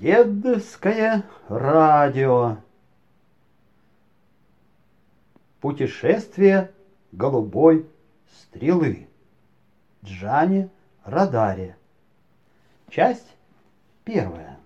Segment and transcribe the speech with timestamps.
[0.00, 2.56] Дедовское радио.
[5.60, 6.72] Путешествие
[7.12, 7.88] голубой
[8.40, 9.08] стрелы.
[10.04, 10.68] Джани
[11.04, 11.76] Радаре.
[12.90, 13.36] Часть
[14.04, 14.58] первая.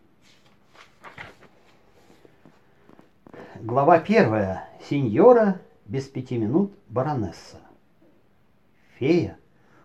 [3.56, 4.66] Глава первая.
[4.88, 7.60] Сеньора без пяти минут баронесса.
[8.94, 9.38] Фея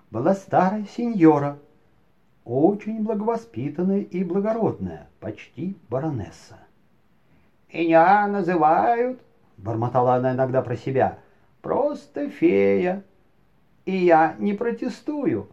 [0.09, 1.59] была старая сеньора,
[2.45, 6.57] очень благовоспитанная и благородная, почти баронесса.
[7.71, 9.21] «Меня называют,—
[9.57, 11.19] бормотала она иногда про себя,—
[11.61, 13.03] просто фея,
[13.85, 15.47] и я не протестую,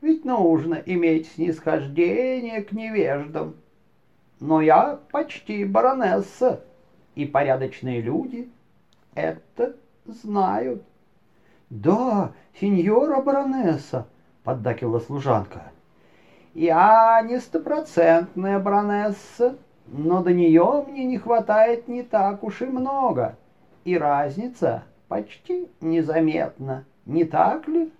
[0.00, 3.54] ведь нужно иметь снисхождение к невеждам.
[4.40, 6.62] Но я почти баронесса,
[7.14, 8.50] и порядочные люди
[9.14, 10.82] это знают».
[11.70, 14.06] «Да, сеньора баронесса!»—
[14.42, 15.70] поддакивала служанка.
[16.58, 23.38] Я не стопроцентная баронесса, но до нее мне не хватает не так уж и много,
[23.84, 27.92] и разница почти незаметна, не так ли?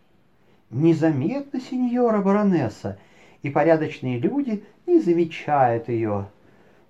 [0.71, 2.99] Незаметно, сеньора баронесса,
[3.43, 6.27] и порядочные люди не замечают ее.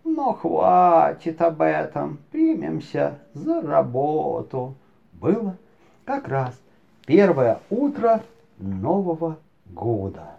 [0.05, 4.75] Но хватит об этом, примемся за работу.
[5.12, 5.59] Было
[6.07, 6.59] как раз
[7.05, 8.23] первое утро
[8.57, 10.38] Нового года.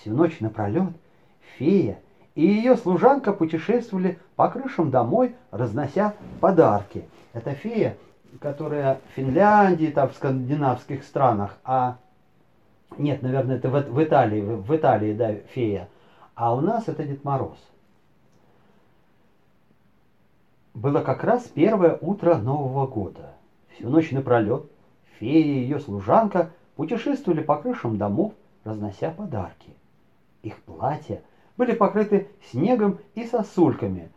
[0.00, 0.92] Всю ночь напролет
[1.58, 1.98] фея
[2.34, 7.04] и ее служанка путешествовали по крышам домой, разнося подарки.
[7.34, 7.96] Это фея,
[8.40, 11.98] которая в Финляндии, там, в скандинавских странах, а
[12.96, 15.88] нет, наверное, это в, Италии, в Италии, да, фея.
[16.34, 17.58] А у нас это Дед Мороз.
[20.72, 23.34] Было как раз первое утро Нового года.
[23.74, 24.64] Всю ночь напролет
[25.18, 28.32] фея и ее служанка путешествовали по крышам домов,
[28.64, 29.76] разнося подарки.
[30.42, 31.22] Их платья
[31.56, 34.10] были покрыты снегом и сосульками.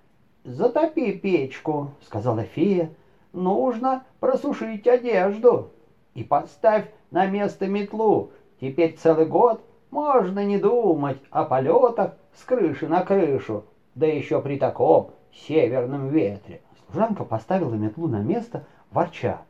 [0.43, 2.91] «Затопи печку»,— сказала фея.
[3.33, 5.71] «Нужно просушить одежду
[6.13, 8.31] и поставь на место метлу.
[8.61, 14.57] Теперь целый год можно не думать о полетах с крыши на крышу, да еще при
[14.57, 16.61] таком северном ветре».
[16.85, 19.41] Служанка поставила метлу на место, ворча.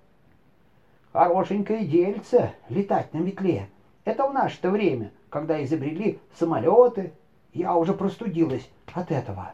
[1.12, 3.70] «Хорошенькое дельце летать на метле.
[4.06, 7.12] Это в наше-то время когда изобрели самолеты,
[7.54, 9.54] я уже простудилась от этого.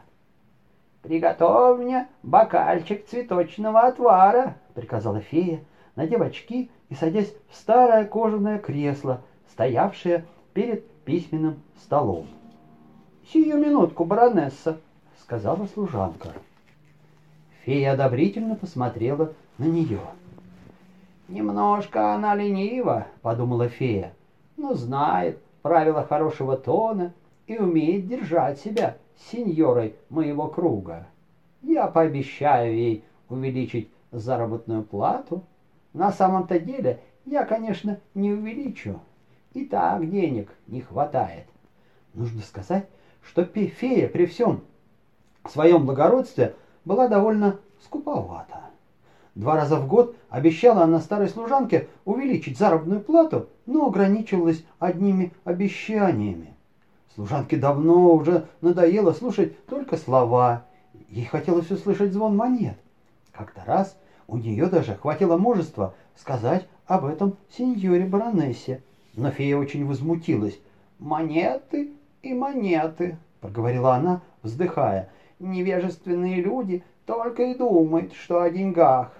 [1.00, 5.64] «Приготовь мне бокальчик цветочного отвара»,— приказала фея,
[5.96, 12.26] надев очки и садясь в старое кожаное кресло, стоявшее перед письменным столом.
[13.32, 14.78] «Сию минутку, баронесса»,—
[15.22, 16.28] сказала служанка.
[17.64, 20.00] Фея одобрительно посмотрела на нее.
[21.28, 24.12] «Немножко она ленива»,— подумала фея,—
[24.58, 27.12] «но знает, правила хорошего тона
[27.46, 28.96] и умеет держать себя
[29.30, 31.06] сеньорой моего круга.
[31.62, 35.44] Я пообещаю ей увеличить заработную плату.
[35.92, 39.00] На самом-то деле я, конечно, не увеличу.
[39.52, 41.46] И так денег не хватает.
[42.14, 42.88] Нужно сказать,
[43.22, 44.62] что фея при всем
[45.48, 46.54] своем благородстве
[46.84, 48.69] была довольно скуповата.
[49.34, 56.54] Два раза в год обещала она старой служанке увеличить заработную плату, но ограничивалась одними обещаниями.
[57.14, 60.64] Служанке давно уже надоело слушать только слова.
[61.08, 62.76] Ей хотелось услышать звон монет.
[63.32, 63.96] Как-то раз
[64.26, 68.82] у нее даже хватило мужества сказать об этом сеньоре баронессе.
[69.14, 70.58] Но фея очень возмутилась.
[70.98, 71.92] «Монеты
[72.22, 75.10] и монеты»,— проговорила она, вздыхая.
[75.38, 79.12] «Невежественные люди только и думают, что о деньгах.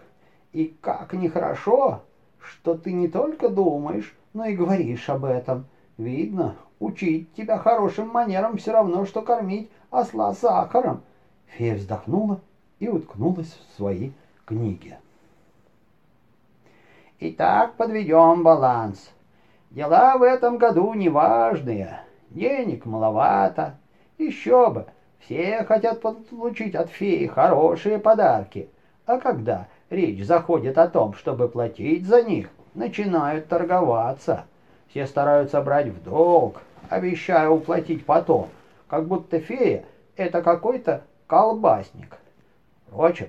[0.52, 2.02] И как нехорошо,
[2.40, 5.66] что ты не только думаешь, но и говоришь об этом.
[5.96, 11.02] Видно, учить тебя хорошим манерам все равно, что кормить осла сахаром.
[11.46, 12.40] Фея вздохнула
[12.78, 14.12] и уткнулась в свои
[14.44, 14.96] книги.
[17.20, 19.10] Итак, подведем баланс.
[19.70, 22.00] Дела в этом году неважные.
[22.30, 23.78] Денег маловато.
[24.18, 24.86] Еще бы.
[25.18, 28.70] Все хотят получить от феи хорошие подарки.
[29.04, 34.46] А когда речь заходит о том, чтобы платить за них, начинают торговаться.
[34.88, 38.48] Все стараются брать в долг, обещая уплатить потом,
[38.88, 39.84] как будто фея—
[40.16, 42.16] это какой-то колбасник.
[42.88, 43.28] Впрочем,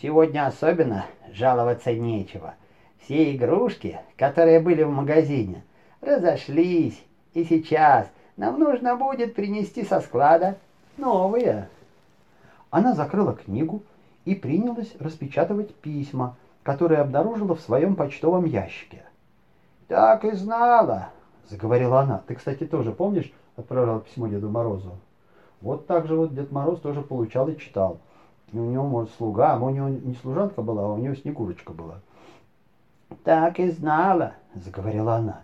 [0.00, 2.54] сегодня особенно жаловаться нечего.
[3.00, 5.64] Все игрушки, которые были в магазине,
[6.00, 7.02] разошлись,
[7.34, 10.56] и сейчас нам нужно будет принести со склада
[10.96, 11.68] новые.
[12.70, 13.82] Она закрыла книгу,
[14.24, 19.02] и принялась распечатывать письма, которые обнаружила в своем почтовом ящике.
[19.88, 21.10] «Так и знала»,—
[21.48, 22.22] заговорила она.
[22.26, 24.92] «Ты, кстати, тоже помнишь, отправляла письмо Деду Морозу?»
[25.62, 27.98] Вот так же вот Дед Мороз тоже получал и читал.
[28.52, 31.72] И у него, может, слуга, а у него не служанка была, а у него Снегурочка
[31.72, 32.00] была.
[33.24, 35.42] «Так и знала»,— заговорила она.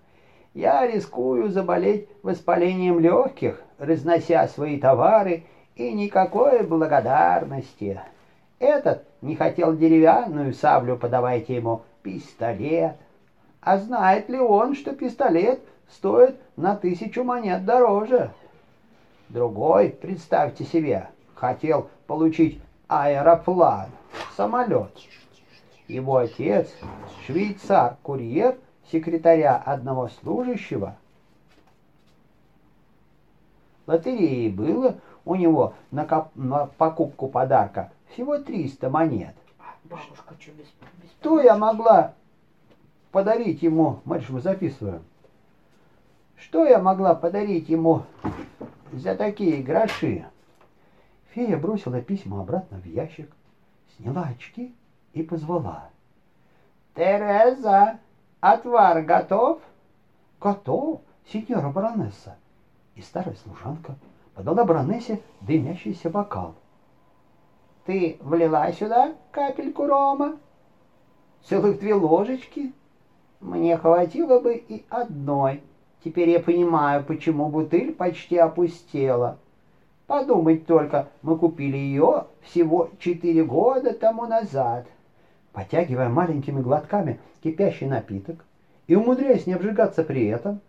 [0.54, 5.44] «Я рискую заболеть воспалением легких, разнося свои товары,
[5.76, 8.00] и никакой благодарности.
[8.58, 12.96] Этот не хотел деревянную саблю, подавайте ему пистолет.
[13.60, 15.60] А знает ли он, что пистолет
[15.90, 18.30] стоит на тысячу монет дороже?»
[19.28, 23.88] Другой, представьте себе, хотел получить аэроплан,
[24.36, 24.90] самолет.
[25.86, 26.68] Его отец,
[27.26, 28.56] швейцар-курьер,
[28.90, 30.96] секретаря одного служащего.
[33.86, 36.28] Лотереи было у него на, коп...
[36.34, 39.34] на покупку подарка всего 300 монет.
[39.84, 40.66] Бабушка, что без,
[41.02, 42.14] без Что я могла
[43.10, 45.02] подарить ему, мальчик, мы записываем,
[46.36, 48.02] что я могла подарить ему
[48.92, 50.26] за такие гроши?
[51.30, 53.30] Фея бросила письма обратно в ящик,
[53.96, 54.74] сняла очки
[55.12, 55.90] и позвала.
[56.94, 57.98] Тереза,
[58.40, 59.60] отвар готов?
[60.40, 61.02] Готов,
[61.32, 62.36] сеньора баронесса.
[62.94, 63.96] И старая служанка
[64.34, 66.54] подала баронессе дымящийся бокал.
[67.88, 70.36] Ты влила сюда капельку рома?
[71.42, 72.74] Целых две ложечки?
[73.40, 75.62] Мне хватило бы и одной.
[76.04, 79.38] Теперь я понимаю, почему бутыль почти опустела.
[80.06, 84.86] Подумать только, мы купили ее всего четыре года тому назад.
[85.54, 88.44] Потягивая маленькими глотками кипящий напиток
[88.86, 90.60] и умудряясь не обжигаться при этом,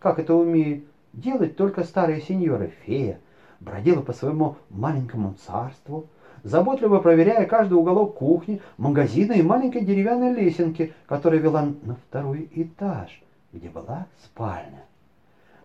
[0.00, 3.20] как это умеет делать только старая сеньора-фея,
[3.60, 6.08] бродила по своему маленькому царству,
[6.46, 13.20] заботливо проверяя каждый уголок кухни, магазина и маленькой деревянной лесенки, которая вела на второй этаж,
[13.52, 14.84] где была спальня.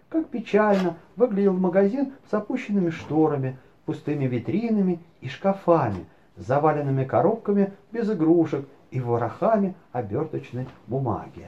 [0.10, 6.06] Как печально выглядел магазин с опущенными шторами, пустыми витринами и шкафами,
[6.36, 11.48] заваленными коробками без игрушек и ворохами оберточной бумаги.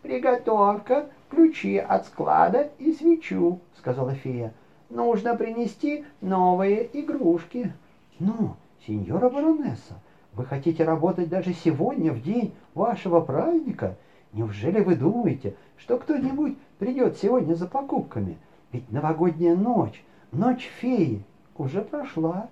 [0.00, 4.54] «Приготовка, ключи от склада и свечу»,— сказала фея.
[4.88, 7.72] «Нужно принести новые игрушки».
[8.18, 10.00] «Ну, сеньора баронесса,
[10.32, 13.96] вы хотите работать даже сегодня, в день вашего праздника?
[14.32, 18.38] Неужели вы думаете, что кто-нибудь придет сегодня за покупками?
[18.72, 20.02] Ведь новогодняя ночь,
[20.32, 21.22] ночь феи,
[21.56, 22.48] уже прошла».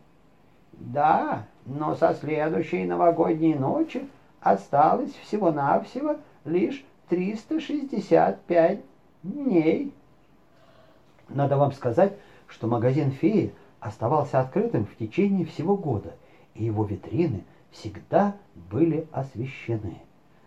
[0.72, 4.08] «Да, но со следующей новогодней ночи
[4.40, 8.81] осталось всего-навсего лишь 365
[9.22, 9.94] дней».
[11.28, 12.12] Надо вам сказать,
[12.49, 16.14] что магазин феи оставался открытым в течение всего года,
[16.54, 18.34] и его витрины всегда
[18.70, 19.98] были освещены.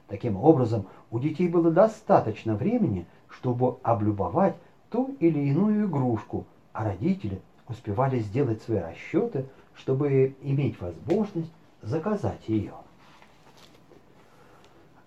[0.08, 4.56] Таким образом, у детей было достаточно времени, чтобы облюбовать
[4.90, 9.46] ту или иную игрушку, а родители успевали сделать свои расчеты,
[9.76, 11.52] чтобы иметь возможность
[11.84, 12.74] заказать ее.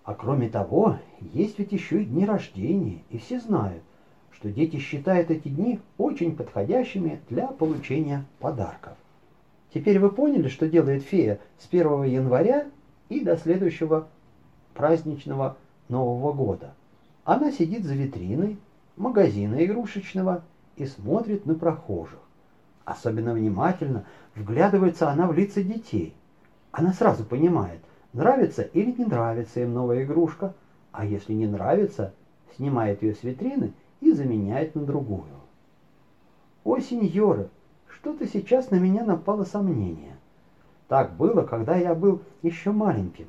[0.04, 3.82] А кроме того, есть ведь еще и дни рождения, и все знают,
[4.40, 8.94] что дети считают эти дни очень подходящими для получения подарков.
[9.74, 12.66] Теперь вы поняли, что делает фея с 1 января
[13.10, 14.08] и до следующего
[14.72, 15.58] праздничного
[15.88, 16.72] Нового года.
[17.24, 18.56] Она сидит за витриной
[18.96, 20.42] магазина игрушечного
[20.76, 22.18] и смотрит на прохожих.
[22.86, 26.14] Особенно внимательно вглядывается она в лица детей.
[26.72, 27.80] Она сразу понимает,
[28.14, 30.54] нравится или не нравится им новая игрушка,
[30.92, 32.14] а если не нравится,
[32.56, 35.24] снимает ее с витрины и заменяет на другую.
[36.64, 37.48] «О, сеньоры,
[37.88, 40.16] что-то сейчас на меня напало сомнение.
[40.88, 43.26] Так было, когда я был еще маленьким.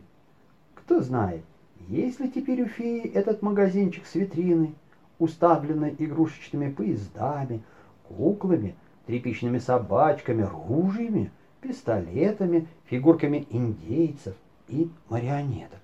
[0.76, 1.44] Кто знает,
[1.88, 4.74] есть ли теперь у феи этот магазинчик с витриной,
[5.20, 7.64] уставленный игрушечными поездами,
[8.08, 8.76] куклами,
[9.06, 14.36] тряпичными собачками, ружьями, пистолетами, фигурками индейцев
[14.68, 15.80] и марионеток.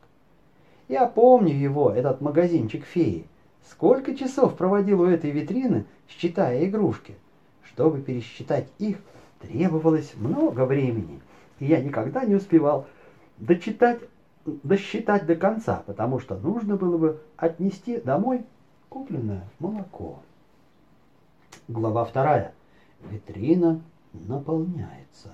[0.87, 3.25] Я помню его, этот магазинчик феи.
[3.69, 7.15] Сколько часов проводил у этой витрины, считая игрушки.
[7.63, 8.97] Чтобы пересчитать их,
[9.39, 11.21] требовалось много времени,
[11.59, 12.87] и я никогда не успевал
[13.37, 13.99] дочитать,
[14.45, 18.45] досчитать до конца, потому что нужно было бы отнести домой
[18.89, 20.19] купленное молоко.
[21.67, 22.53] Глава вторая.
[23.11, 23.81] Витрина
[24.13, 25.33] наполняется.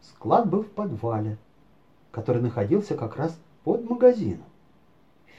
[0.00, 1.36] Склад был в подвале,
[2.10, 4.46] который находился как раз под магазином.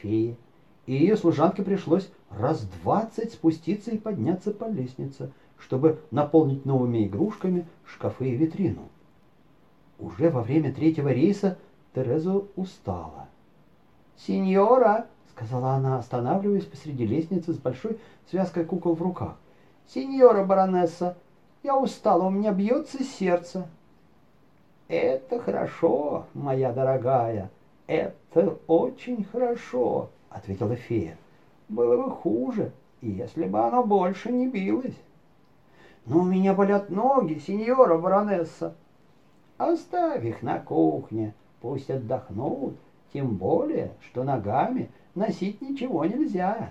[0.01, 0.37] Фея
[0.85, 7.65] и ее служанке пришлось раз двадцать спуститься и подняться по лестнице, чтобы наполнить новыми игрушками
[7.85, 8.89] шкафы и витрину.
[9.99, 11.57] Уже во время третьего рейса
[11.93, 13.27] Тереза устала.
[14.17, 19.35] «Сеньора!»— сказала она, останавливаясь посреди лестницы с большой связкой кукол в руках.
[19.87, 21.17] «Сеньора баронесса,
[21.63, 23.67] Я устала, у меня бьется сердце.
[24.87, 27.51] Это хорошо, моя дорогая,
[27.87, 31.17] это очень хорошо, ответила фея.
[31.69, 32.71] Было бы хуже,
[33.01, 34.97] если бы оно больше не билось.
[36.05, 38.75] Но у меня болят ноги, сеньора баронесса.
[39.57, 42.75] Оставь их на кухне, пусть отдохнут,
[43.13, 46.69] тем более, что ногами носить ничего нельзя.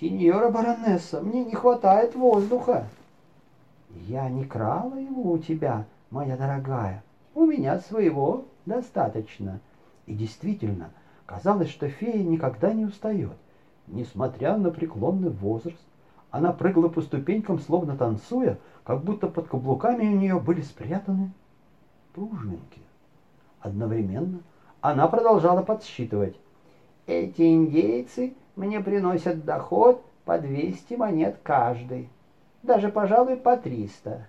[0.00, 2.88] Сеньора баронесса, мне не хватает воздуха.
[4.06, 7.04] Я не крала его у тебя, моя дорогая.
[7.34, 9.60] У меня своего достаточно.
[10.06, 10.90] И действительно,
[11.26, 13.36] казалось, что фея никогда не устает.
[13.86, 15.84] Несмотря на преклонный возраст,
[16.30, 21.32] она прыгала по ступенькам, словно танцуя, как будто под каблуками у нее были спрятаны
[22.12, 22.80] пружинки.
[23.60, 24.40] Одновременно
[24.80, 26.36] она продолжала подсчитывать.
[27.06, 32.08] Эти индейцы мне приносят доход по 200 монет каждый,
[32.62, 34.26] даже, пожалуй, по 300.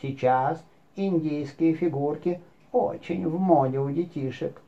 [0.00, 0.62] Сейчас
[0.94, 4.60] индийские фигурки очень в моде у детишек.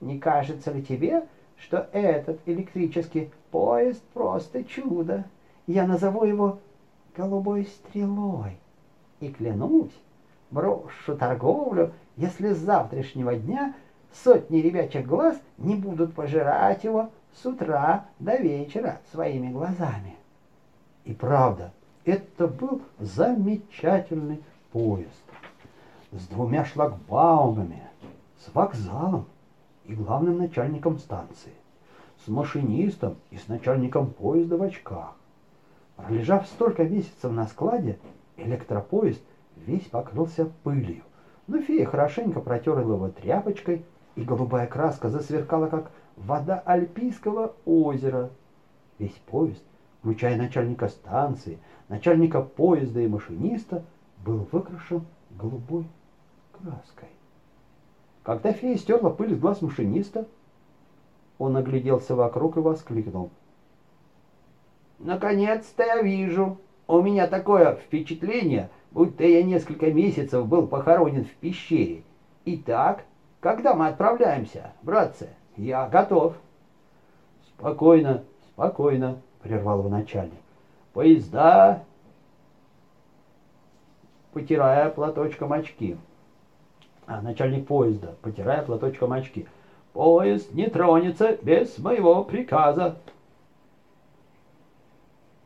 [0.00, 1.26] Не кажется ли тебе,
[1.56, 5.24] что этот электрический поезд просто чудо?
[5.66, 6.58] Я назову его
[7.16, 8.58] «голубой стрелой».
[9.20, 9.96] И клянусь,
[10.50, 13.74] брошу торговлю, если с завтрашнего дня
[14.12, 20.16] сотни ребячих глаз не будут пожирать его с утра до вечера своими глазами.
[21.04, 21.72] И правда,
[22.04, 25.10] это был замечательный поезд
[26.12, 27.82] с двумя шлагбаумами,
[28.38, 29.26] с вокзалом
[29.88, 31.54] и главным начальником станции,
[32.24, 35.16] с машинистом и с начальником поезда в очках.
[35.96, 37.98] Пролежав столько месяцев на складе,
[38.36, 39.22] электропоезд
[39.56, 41.02] весь покрылся пылью.
[41.46, 48.30] Но фея хорошенько протерла его тряпочкой, и голубая краска засверкала, как вода Альпийского озера.
[48.98, 49.62] Весь поезд,
[50.00, 53.84] включая начальника станции, начальника поезда и машиниста,
[54.24, 55.86] был выкрашен голубой
[56.52, 57.08] краской.
[58.28, 60.26] Когда фея стерла пыль с глаз машиниста,
[61.38, 63.30] он огляделся вокруг и воскликнул.
[64.98, 66.58] «Наконец-то я вижу!
[66.86, 72.02] У меня такое впечатление, будто я несколько месяцев был похоронен в пещере.
[72.44, 73.04] Итак,
[73.40, 76.34] когда мы отправляемся, братцы?» Я готов.
[77.46, 80.38] Спокойно, спокойно, прервал его начальник.
[80.92, 81.82] Поезда,
[84.34, 85.96] потирая платочком очки.
[87.08, 89.46] А начальник поезда, потирая платочком очки.
[89.94, 92.98] Поезд не тронется без моего приказа.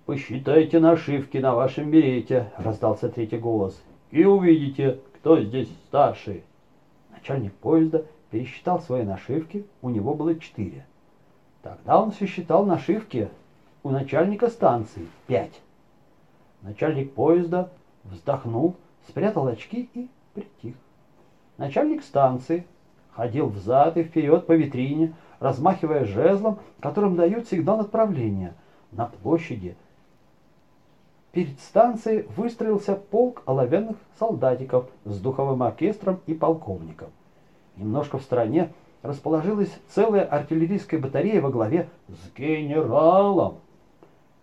[0.04, 6.42] «Посчитайте нашивки на вашем берете»,— раздался третий голос,— «и увидите, кто здесь старший».
[7.12, 10.85] Начальник поезда пересчитал свои нашивки, у него было четыре.
[11.62, 13.31] Тогда он сосчитал нашивки
[13.85, 15.61] у начальника станции пять.
[16.62, 17.71] Начальник поезда
[18.02, 18.75] вздохнул,
[19.07, 20.75] спрятал очки и притих.
[21.59, 22.67] Начальник станции
[23.13, 28.55] ходил взад и вперед по витрине, размахивая жезлом, которым дают сигнал отправления.
[28.91, 29.77] На площади
[31.33, 37.09] перед станцией выстроился полк оловянных солдатиков с духовым оркестром и полковником.
[37.77, 43.57] Немножко в стороне расположилась целая артиллерийская батарея во главе с генералом.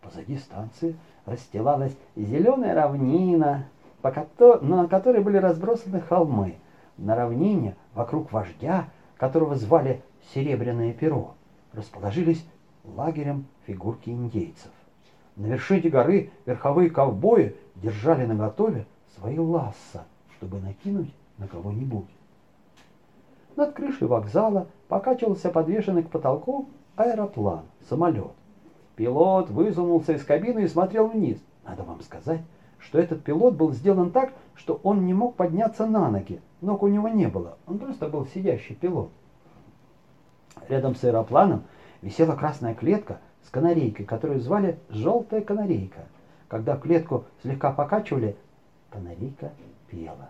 [0.02, 3.68] Позади станции расстилалась зеленая равнина,
[4.02, 6.56] на которой были разбросаны холмы.
[7.00, 10.02] На равнине, вокруг вождя, которого звали
[10.34, 11.36] Серебряное перо,
[11.72, 12.46] расположились
[12.84, 14.72] лагерем фигурки индейцев.
[15.38, 20.04] На вершине горы верховые ковбои держали наготове свои ласса,
[20.36, 22.10] чтобы накинуть на кого-нибудь.
[23.56, 28.34] Над крышей вокзала покачивался подвешенный к потолку аэроплан, самолет.
[28.98, 31.38] Пилот высунулся из кабины и смотрел вниз.
[31.64, 32.42] Надо вам сказать,
[32.80, 36.42] что этот пилот был сделан так, что он не мог подняться на ноги.
[36.62, 39.12] Ног у него не было, он просто был сидящий пилот.
[40.68, 41.64] Рядом с аэропланом
[42.02, 46.06] висела красная клетка с канарейкой, которую звали «желтая канарейка».
[46.48, 48.36] Когда клетку слегка покачивали,
[48.90, 49.52] канарейка
[49.88, 50.30] пела.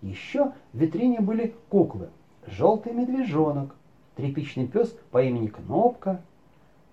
[0.00, 2.10] Еще в витрине были куклы–
[2.46, 3.74] желтый медвежонок,
[4.16, 6.20] тряпичный пес по имени Кнопка,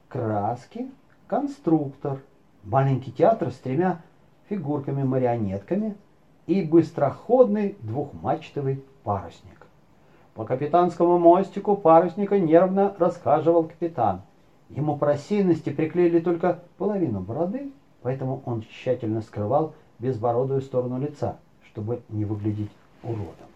[0.07, 0.89] краски,
[1.27, 2.21] конструктор,
[2.63, 4.01] маленький театр с тремя
[4.49, 5.95] фигурками-марионетками
[6.47, 9.67] и быстроходный двухмачтовый парусник.
[10.33, 14.21] По капитанскому мостику парусника нервно расхаживал капитан.
[14.69, 22.01] Ему по рассеянности приклеили только половину бороды, поэтому он тщательно скрывал безбородую сторону лица, чтобы
[22.09, 22.71] не выглядеть
[23.03, 23.49] уродом.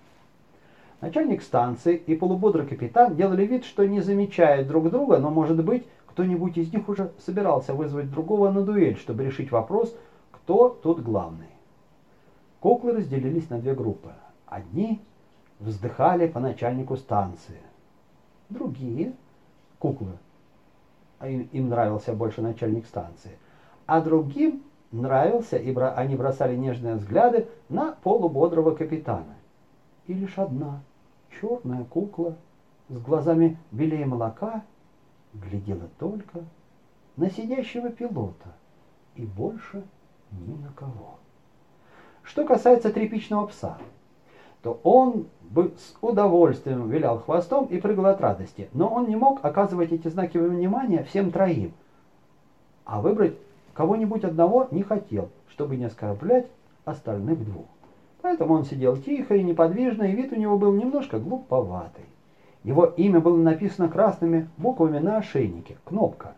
[1.02, 5.84] Начальник станции и полубодрый капитан делали вид, что не замечают друг друга, но, может быть,
[6.08, 9.96] кто-нибудь из них уже собирался вызвать другого на дуэль, чтобы решить вопрос,
[10.44, 11.48] кто тут главный.
[12.60, 14.12] Куклы разделились на две группы.
[14.46, 15.02] Одни
[15.60, 17.62] вздыхали по начальнику станции.
[18.50, 19.14] Другие,
[19.80, 20.18] куклы,
[21.20, 23.38] а им, им нравился больше начальник станции,
[23.86, 29.36] а другим нравился, и бра, они бросали нежные взгляды на полубодрого капитана.
[30.08, 30.82] И лишь одна
[31.40, 32.36] черная кукла
[32.90, 34.64] с глазами белее молока
[35.34, 36.44] глядела только
[37.16, 38.54] на сидящего пилота
[39.16, 39.84] и больше
[40.48, 41.20] ни на кого.
[42.24, 43.78] Что касается тряпичного пса,
[44.62, 49.44] то он бы с удовольствием вилял хвостом и прыгал от радости, но он не мог
[49.44, 51.74] оказывать эти знаки внимания всем троим,
[52.86, 53.38] а выбрать
[53.74, 56.48] кого-нибудь одного не хотел, чтобы не оскорблять
[56.86, 57.66] остальных двух.
[58.22, 62.06] Поэтому он сидел тихо и неподвижно, и вид у него был немножко глуповатый.
[62.64, 66.36] Его имя было написано красными буквами на ошейнике– Кнопка.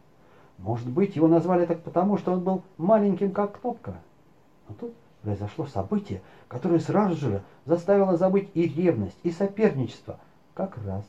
[0.57, 3.95] Может быть, его назвали так потому, что он был маленьким, как Кнопка.
[4.67, 10.19] Но тут произошло событие, которое сразу же заставило забыть и ревность, и соперничество.
[10.53, 11.03] Как раз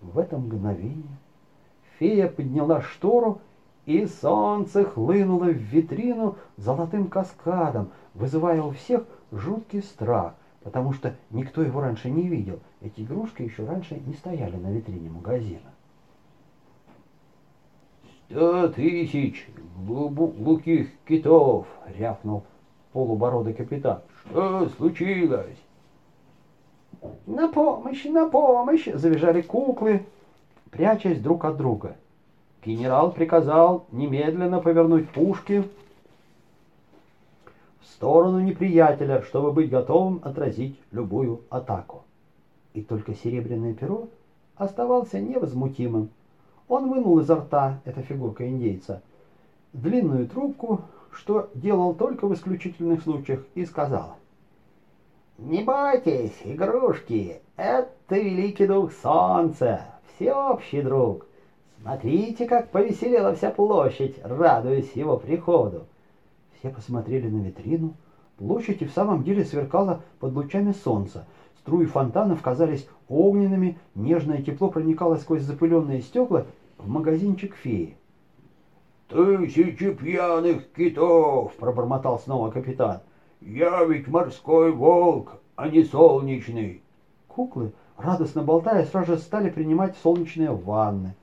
[0.00, 1.18] в это мгновение
[1.98, 3.40] фея подняла штору,
[3.86, 11.62] и солнце хлынуло в витрину золотым каскадом, вызывая у всех жуткий страх, потому что никто
[11.62, 12.60] его раньше не видел.
[12.82, 15.72] Эти игрушки еще раньше не стояли на витрине магазина.
[18.30, 19.48] «Сто тысяч
[19.86, 21.66] глубоких китов!»—
[21.98, 22.44] рявкнул
[22.92, 24.00] полубородый капитан.
[24.26, 25.56] «Что случилось?»
[27.26, 30.04] «На помощь, на помощь!»— завизжали куклы,
[30.70, 31.96] прячась друг от друга.
[32.62, 35.64] Генерал приказал немедленно повернуть пушки
[37.80, 42.02] в сторону неприятеля, чтобы быть готовым отразить любую атаку.
[42.74, 44.08] И только серебряное перо
[44.56, 46.10] оставался невозмутимым.
[46.68, 49.02] Он вынул изо рта, эта фигурка индейца,
[49.72, 54.16] длинную трубку, что делал только в исключительных случаях, и сказал.
[55.38, 61.26] «Не бойтесь, игрушки, это великий дух солнца, всеобщий друг.
[61.80, 65.86] Смотрите, как повеселела вся площадь, радуясь его приходу».
[66.58, 67.94] Все посмотрели на витрину.
[68.36, 71.24] Площадь и в самом деле сверкала под лучами солнца.
[71.60, 76.46] Струи фонтанов казались огненными, нежное тепло проникало сквозь запыленные стекла
[76.78, 77.96] в магазинчик феи.
[79.08, 83.00] «Тысячи пьяных китов!»— пробормотал снова капитан.
[83.40, 86.82] «Я ведь морской волк, а не солнечный!»
[87.26, 91.14] Куклы, радостно болтая, сразу же стали принимать солнечные ванны.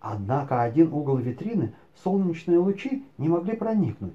[0.00, 4.14] Однако один угол витрины солнечные лучи не могли проникнуть.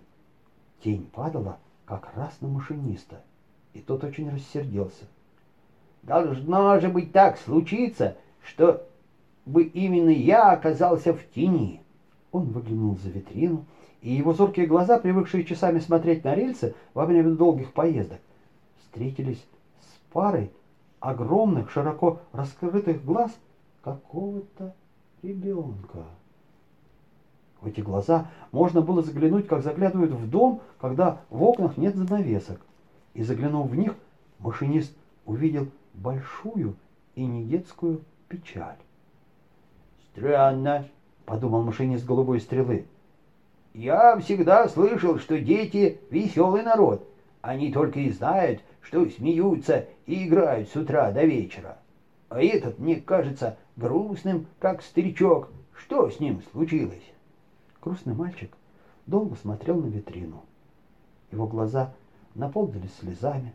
[0.84, 3.22] Тень падала как раз на машиниста,
[3.74, 5.06] и тот очень рассердился.
[6.04, 8.88] «Должно же быть так случиться, что
[9.46, 11.82] бы именно я оказался в тени!»
[12.32, 13.66] Он выглянул за витрину,
[14.02, 18.20] и его зоркие глаза, привыкшие часами смотреть на рельсы во время долгих поездок,
[18.80, 19.44] встретились
[19.82, 20.52] с парой
[21.00, 23.32] огромных, широко раскрытых глаз
[23.84, 24.76] какого-то
[25.24, 26.06] ребенка.
[27.62, 32.62] В эти глаза можно было заглянуть, как заглядывают в дом, когда в окнах нет занавесок.
[33.14, 33.96] И заглянув в них,
[34.40, 36.76] машинист увидел большую
[37.16, 38.78] и недетскую печаль.
[40.16, 40.88] «Странно»,—
[41.26, 42.86] подумал машинист голубой стрелы.
[43.74, 47.06] «Я всегда слышал, что дети— веселый народ.
[47.42, 51.80] Они только и знают, что смеются и играют с утра до вечера.
[52.30, 55.50] А этот, мне кажется, грустным, как старичок.
[55.74, 57.12] Что с ним случилось?»
[57.82, 58.56] Грустный мальчик
[59.06, 60.44] долго смотрел на витрину.
[61.34, 61.94] Его глаза
[62.36, 63.54] наполнились слезами.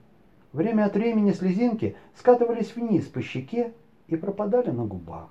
[0.52, 3.72] Время от времени слезинки скатывались вниз по щеке
[4.08, 5.30] и пропадали на губах.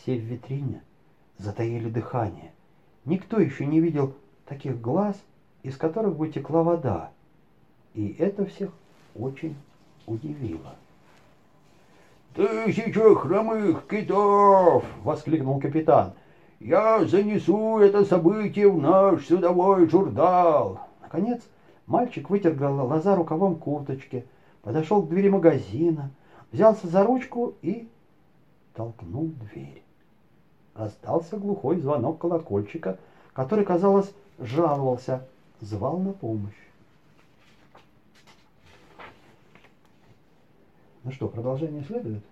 [0.00, 0.82] Все в витрине
[1.38, 2.52] затаили дыхание.
[3.04, 4.14] Никто еще не видел
[4.46, 5.16] таких глаз,
[5.62, 7.10] из которых бы текла вода.
[7.94, 8.70] И это всех
[9.14, 9.56] очень
[10.06, 10.76] удивило.
[12.34, 16.14] «Тысяча хромых китов!»— воскликнул капитан.
[16.58, 21.42] «Я занесу это событие в наш судовой журнал!» Наконец,
[21.86, 24.26] мальчик вытер глаза рукавом курточки,
[24.62, 26.10] подошел к двери магазина,
[26.50, 27.88] взялся за ручку и
[28.74, 29.83] толкнул дверь
[30.74, 32.98] раздался глухой звонок колокольчика,
[33.32, 35.26] который, казалось, жаловался,
[35.60, 36.52] звал на помощь.
[41.04, 42.22] Ну что, продолжение следует?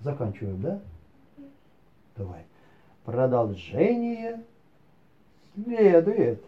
[0.00, 0.80] Заканчиваем, да?
[2.16, 2.44] Давай.
[3.04, 4.42] Продолжение
[5.54, 6.44] следует.